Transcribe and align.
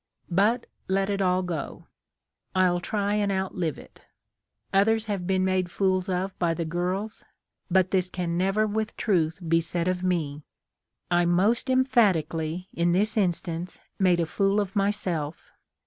But 0.31 0.65
let 0.87 1.11
it 1.11 1.21
all 1.21 1.43
go. 1.43 1.85
I'll 2.55 2.79
try 2.79 3.13
and 3.13 3.31
outlive 3.31 3.77
it. 3.77 4.01
Others 4.73 5.05
have 5.05 5.27
been 5.27 5.45
made 5.45 5.69
fools 5.69 6.09
of 6.09 6.33
by 6.39 6.55
the 6.55 6.65
girls; 6.65 7.23
but 7.69 7.91
this 7.91 8.09
can 8.09 8.35
never 8.35 8.65
with 8.65 8.97
truth 8.97 9.39
be 9.47 9.61
said 9.61 9.87
of 9.87 10.01
me. 10.01 10.41
I 11.11 11.25
most 11.25 11.69
emphatically, 11.69 12.67
in 12.73 12.93
this 12.93 13.15
instance, 13.15 13.77
made 13.99 14.19
a 14.19 14.25
fool 14.25 14.59
of 14.59 14.75
myself. 14.75 15.51